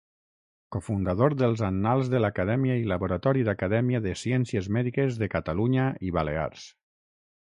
Cofundador 0.75 1.33
dels 1.41 1.59
annals 1.67 2.07
de 2.13 2.21
l'Acadèmia 2.23 2.77
i 2.83 2.87
laboratori 2.91 3.45
d'Acadèmia 3.49 4.01
de 4.07 4.13
Ciències 4.23 4.71
Mèdiques 4.79 5.21
de 5.25 5.29
Catalunya 5.35 5.85
i 6.09 6.15
Balears. 6.17 6.65